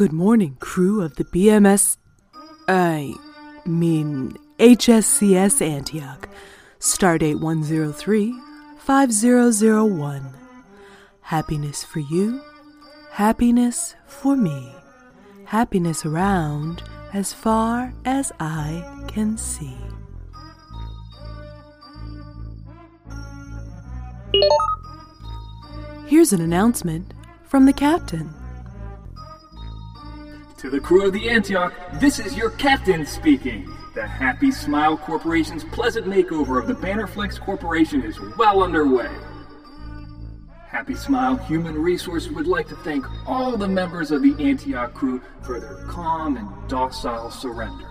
[0.00, 1.98] Good morning, crew of the BMS.
[2.66, 3.12] I
[3.66, 6.26] mean, HSCS Antioch.
[6.78, 8.34] Stardate 103
[8.78, 10.34] 5001.
[11.20, 12.40] Happiness for you,
[13.10, 14.74] happiness for me,
[15.44, 19.76] happiness around as far as I can see.
[26.06, 27.12] Here's an announcement
[27.44, 28.39] from the captain.
[30.60, 33.74] To the crew of the Antioch, this is your captain speaking.
[33.94, 39.08] The Happy Smile Corporation's pleasant makeover of the Bannerflex Corporation is well underway.
[40.68, 45.22] Happy Smile Human Resources would like to thank all the members of the Antioch crew
[45.40, 47.88] for their calm and docile surrender.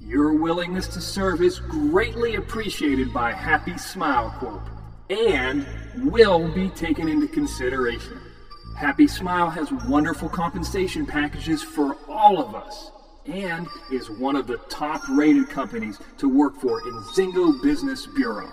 [0.00, 4.68] Your willingness to serve is greatly appreciated by Happy Smile Corp
[5.10, 5.64] and
[6.10, 8.20] will be taken into consideration.
[8.76, 12.90] Happy Smile has wonderful compensation packages for all of us
[13.24, 18.50] and is one of the top rated companies to work for in Zingo Business Bureau.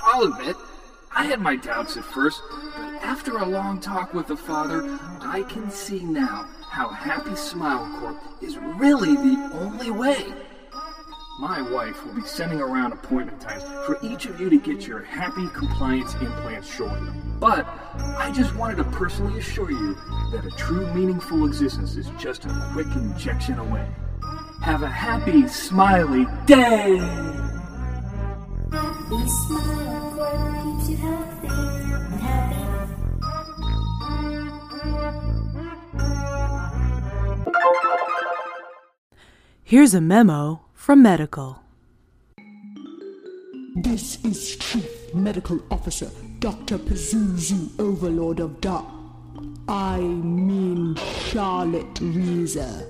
[0.00, 0.56] I'll admit,
[1.14, 5.44] I had my doubts at first, but after a long talk with the father, I
[5.48, 10.26] can see now how Happy Smile Corp is really the only way.
[11.40, 15.00] My wife will be sending around appointment times for each of you to get your
[15.02, 17.08] happy compliance implants shortly.
[17.38, 19.94] But I just wanted to personally assure you
[20.32, 23.88] that a true meaningful existence is just a quick injection away.
[24.60, 26.98] Have a happy, smiley day!
[28.70, 30.12] Happy smile
[30.62, 32.60] keeps you healthy and happy.
[39.64, 41.62] Here's a memo from medical.
[43.76, 46.78] This is Chief Medical Officer Dr.
[46.78, 48.86] Pazuzu, Overlord of Dark.
[49.68, 50.96] I mean
[51.26, 52.88] Charlotte Reeser.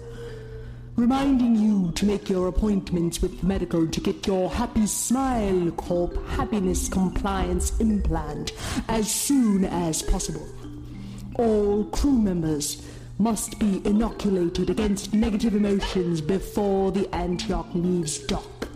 [0.94, 6.88] Reminding you to make your appointments with medical to get your Happy Smile Corp Happiness
[6.88, 8.52] Compliance Implant
[8.86, 10.48] as soon as possible.
[11.34, 12.86] All crew members
[13.20, 18.66] must be inoculated against negative emotions before the Antioch leaves dock.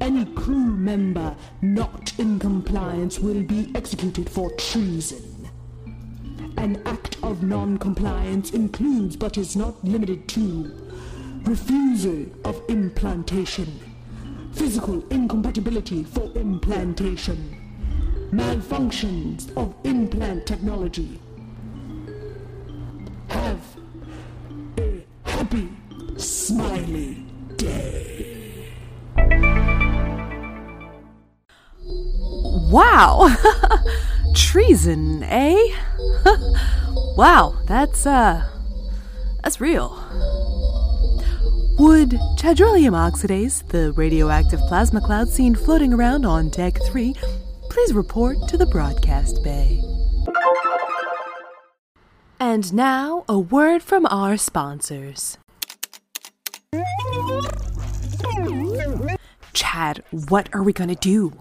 [0.00, 5.48] Any crew member not in compliance will be executed for treason.
[6.56, 10.72] An act of non-compliance includes but is not limited to
[11.42, 13.80] refusal of implantation,
[14.52, 21.18] physical incompatibility for implantation, malfunctions of implant technology.
[25.44, 25.68] Happy,
[26.16, 27.22] smiley
[27.56, 28.72] day.
[32.70, 33.28] Wow!
[34.34, 35.58] Treason, eh?
[37.18, 38.48] wow, that's, uh,
[39.42, 39.90] that's real.
[41.78, 47.14] Would chadrolium oxidase, the radioactive plasma cloud seen floating around on Deck 3,
[47.68, 49.93] please report to the broadcast bay?
[52.54, 55.38] And now, a word from our sponsors.
[59.52, 61.32] Chad, what are we gonna do?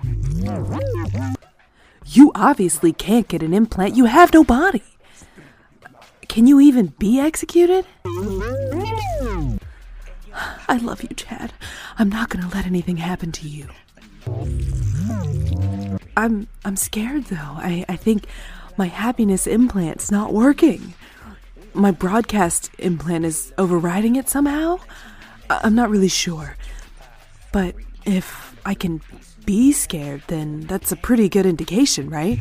[2.08, 3.96] You obviously can't get an implant.
[3.96, 4.82] You have no body.
[6.30, 7.86] Can you even be executed?
[10.68, 11.54] I love you, Chad.
[12.00, 13.68] I'm not gonna let anything happen to you.
[16.18, 17.38] I'm I'm scared though.
[17.38, 18.26] I, I think
[18.78, 20.94] my happiness implant's not working.
[21.74, 24.80] My broadcast implant is overriding it somehow.
[25.50, 26.56] I- I'm not really sure.
[27.52, 27.76] But
[28.06, 29.02] if I can
[29.46, 32.40] be scared, then that's a pretty good indication, right?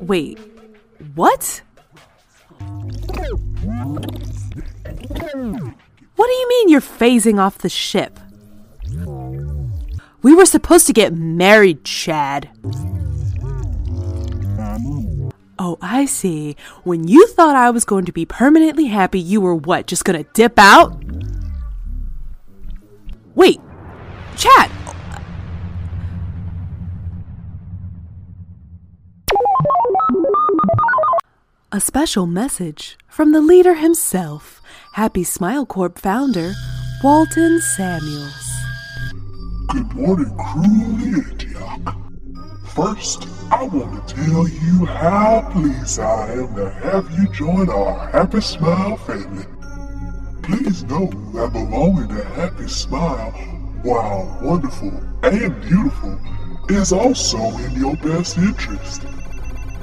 [0.00, 0.38] Wait,
[1.14, 1.62] what?
[6.16, 8.18] What do you mean you're phasing off the ship?
[10.20, 12.48] We were supposed to get married, Chad.
[15.60, 16.56] Oh, I see.
[16.84, 20.24] When you thought I was going to be permanently happy, you were what, just gonna
[20.34, 21.02] dip out?
[23.34, 23.60] Wait,
[24.36, 24.70] Chad!
[31.70, 34.60] A special message from the leader himself,
[34.94, 36.54] Happy Smile Corp founder,
[37.04, 38.47] Walton Samuels.
[39.68, 41.28] Good morning, crew.
[42.68, 48.08] First, I want to tell you how pleased I am to have you join our
[48.08, 49.44] Happy Smile family.
[50.42, 53.30] Please know that belonging to Happy Smile,
[53.82, 54.92] while wonderful
[55.22, 56.18] and beautiful,
[56.70, 59.02] is also in your best interest.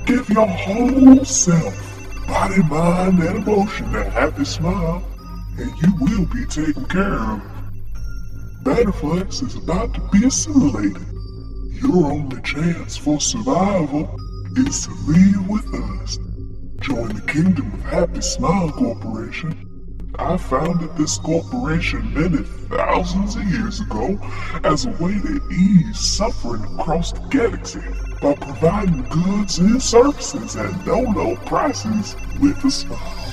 [0.07, 5.03] Give your whole self, body, mind, and emotion a happy smile,
[5.57, 7.54] and you will be taken care of.
[8.65, 10.97] Bannerflex is about to be assimilated.
[11.83, 14.09] Your only chance for survival
[14.57, 16.17] is to leave with us.
[16.79, 19.53] Join the Kingdom of Happy Smile Corporation.
[20.17, 24.17] I founded this corporation many thousands of years ago
[24.63, 27.81] as a way to ease suffering across the galaxy
[28.19, 33.31] by providing goods and services at no low prices with a smile.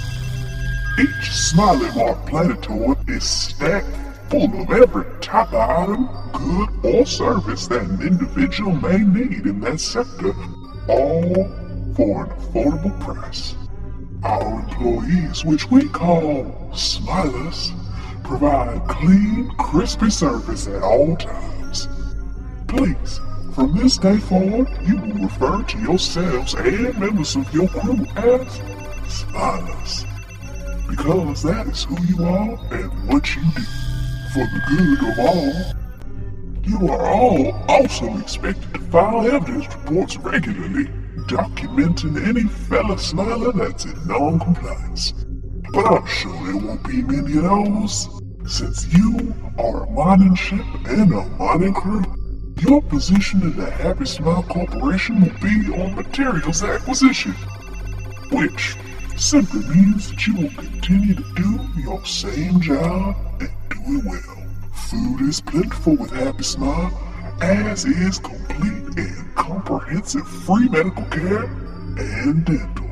[1.01, 7.83] Each Smiley Mart Planetoid is stacked of every type of item, good, or service that
[7.83, 10.35] an individual may need in that sector,
[10.89, 11.35] all
[11.95, 13.55] for an affordable price.
[14.23, 17.73] Our employees, which we call Smilers,
[18.25, 21.89] provide clean, crispy service at all times.
[22.69, 23.21] Please,
[23.55, 28.47] from this day forward, you will refer to yourselves and members of your crew as
[29.07, 30.07] Smilers.
[30.89, 33.92] Because that is who you are and what you do.
[34.33, 35.53] For the good of all,
[36.63, 40.87] you are all also expected to file evidence reports regularly,
[41.27, 45.13] documenting any fella smiler that's in non-compliance.
[45.75, 48.09] But I'm sure there won't be many of those,
[48.47, 52.03] since you are a mining ship and a mining crew.
[52.67, 57.33] Your position in the Happy Smile Corporation will be on materials acquisition,
[58.31, 58.77] which
[59.19, 64.47] simply means that you will continue to do your same job and do it well.
[64.75, 66.91] Food is plentiful with Happy Smile,
[67.41, 72.89] as is complete and comprehensive free medical care and dental.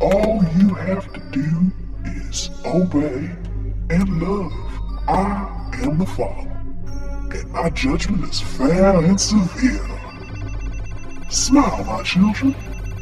[0.00, 1.72] All you have to do
[2.04, 3.30] is obey
[3.90, 4.52] and love.
[5.08, 6.50] I am the Father,
[7.36, 9.86] and my judgment is fair and severe.
[11.30, 12.54] Smile, my children.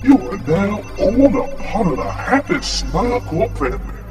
[0.02, 4.01] You are now all a part of the Happy Smile Corp family.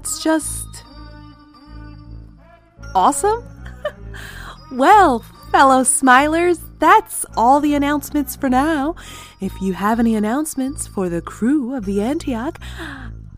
[0.00, 0.84] That's just.
[2.94, 3.44] awesome?
[4.72, 5.18] well,
[5.50, 8.94] fellow smilers, that's all the announcements for now.
[9.42, 12.58] If you have any announcements for the crew of the Antioch,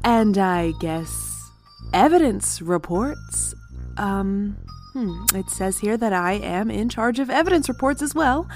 [0.04, 1.50] and I guess
[1.92, 3.56] evidence reports,
[3.96, 4.56] um,
[4.92, 8.48] hmm, it says here that I am in charge of evidence reports as well.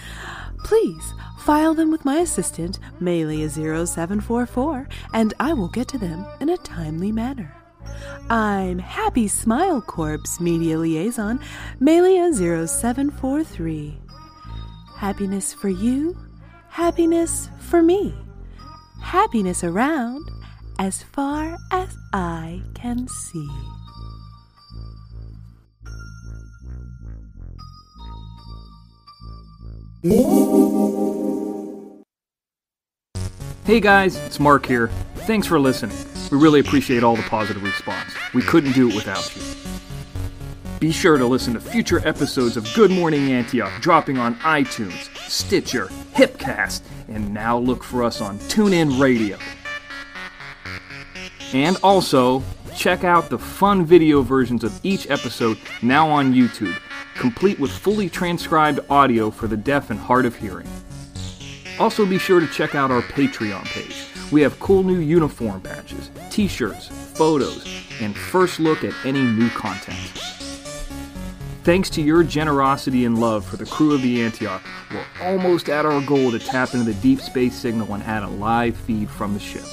[0.63, 6.57] Please file them with my assistant, Melia0744, and I will get to them in a
[6.59, 7.56] timely manner.
[8.31, 11.41] I'm Happy Smile Corp's media liaison,
[11.81, 13.95] Melia0743.
[14.97, 16.17] Happiness for you,
[16.69, 18.15] happiness for me.
[19.01, 20.29] Happiness around
[20.79, 23.49] as far as I can see.
[33.65, 34.89] Hey guys, it's Mark here.
[35.27, 35.97] Thanks for listening.
[36.31, 38.13] We really appreciate all the positive response.
[38.35, 39.43] We couldn't do it without you.
[40.81, 45.87] Be sure to listen to future episodes of Good Morning Antioch dropping on iTunes, Stitcher,
[46.15, 49.39] Hipcast, and now look for us on TuneIn Radio.
[51.55, 52.43] And also,
[52.75, 56.77] check out the fun video versions of each episode now on YouTube,
[57.15, 60.69] complete with fully transcribed audio for the deaf and hard of hearing.
[61.79, 64.06] Also, be sure to check out our Patreon page.
[64.33, 67.65] We have cool new uniform patches, t shirts, photos,
[68.01, 69.99] and first look at any new content.
[71.63, 75.85] Thanks to your generosity and love for the crew of the Antioch, we're almost at
[75.85, 79.35] our goal to tap into the deep space signal and add a live feed from
[79.35, 79.65] the ship.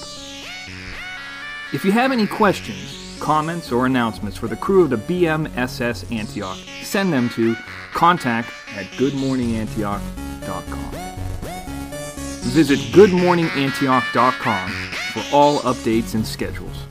[1.71, 6.57] If you have any questions, comments, or announcements for the crew of the BMSS Antioch,
[6.83, 7.55] send them to
[7.93, 11.02] contact at goodmorningantioch.com.
[12.53, 14.69] Visit goodmorningantioch.com
[15.11, 16.85] for all updates and schedules.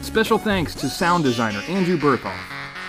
[0.00, 2.38] Special thanks to sound designer Andrew Berthoff,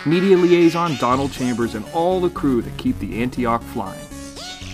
[0.06, 4.00] media liaison Donald Chambers, and all the crew that keep the Antioch flying.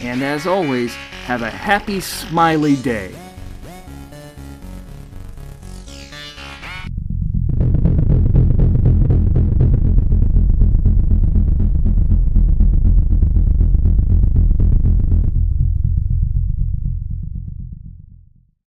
[0.02, 0.94] And as always,
[1.26, 3.16] have a happy, smiley day.